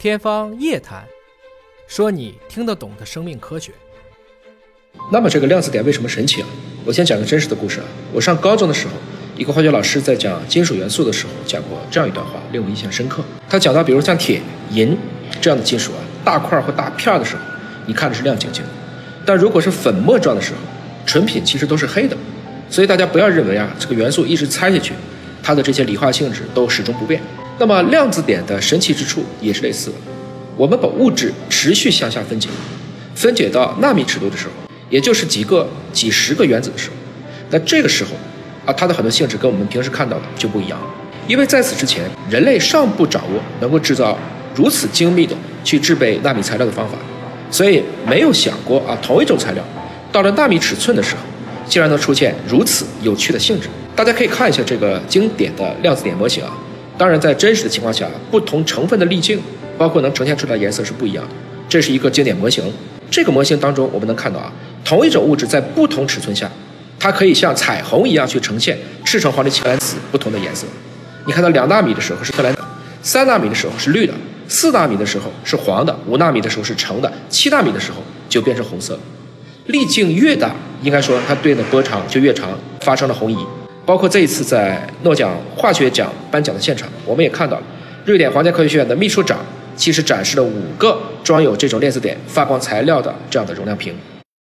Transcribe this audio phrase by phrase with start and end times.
[0.00, 1.04] 天方夜谭，
[1.86, 3.70] 说你听得懂的生命科学。
[5.12, 6.48] 那么这个量子点为什么神奇啊？
[6.86, 7.86] 我先讲个真实的故事啊。
[8.10, 8.94] 我上高中的时候，
[9.36, 13.22] 一个化学老师在讲金属元素的时候讲过这样一段话，令我印象深刻。
[13.46, 14.40] 他讲到，比如像铁、
[14.70, 14.96] 银
[15.38, 17.42] 这样的金属啊，大块或大片的时候，
[17.84, 18.64] 你看的是亮晶晶；
[19.26, 20.60] 但如果是粉末状的时候，
[21.04, 22.16] 纯品其实都是黑的。
[22.70, 24.94] 所以大家不要认为啊，这个元素一直猜下去，
[25.42, 27.20] 它的这些理化性质都始终不变。
[27.60, 29.96] 那么量子点的神奇之处也是类似的，
[30.56, 32.48] 我们把物质持续向下分解，
[33.14, 34.52] 分解到纳米尺度的时候，
[34.88, 36.96] 也就是几个、几十个原子的时候，
[37.50, 38.12] 那这个时候，
[38.64, 40.86] 啊，它的很多性质跟我们平时看到的就不一样了，
[41.28, 44.16] 因为在此之前，人类尚不掌握能够制造
[44.54, 46.96] 如此精密的去制备纳米材料的方法，
[47.50, 49.62] 所以没有想过啊，同一种材料
[50.10, 51.20] 到了纳米尺寸的时候，
[51.68, 53.68] 竟然能出现如此有趣的性质。
[53.94, 56.56] 大家可以看一下这个经典的量子点模型啊。
[57.00, 59.40] 当然，在真实的情况下，不同成分的粒径，
[59.78, 61.30] 包括能呈现出来的颜色是不一样的。
[61.66, 62.62] 这是一个经典模型。
[63.10, 64.52] 这个模型当中，我们能看到啊，
[64.84, 66.46] 同一种物质在不同尺寸下，
[66.98, 70.66] 它可以像彩虹一样去呈现赤橙黄绿青蓝紫不同的颜色。
[71.24, 72.62] 你看到两纳米的时候是特蓝的，
[73.00, 74.12] 三纳米的时候是绿的，
[74.46, 79.00] 四纳米的时候是黄的，五纳米的时候是橙的，七纳米的时候就变成红色。
[79.68, 82.50] 粒径越大，应该说它对应的波长就越长，
[82.82, 83.38] 发生了红移。
[83.84, 87.62] 包括这一次在诺奖化学奖颁奖的现场，我们也看到了，
[88.04, 89.38] 瑞典皇家科学院的秘书长
[89.76, 93.94] 其实展示了五个装有这种链子点发光材料的这样的容量瓶。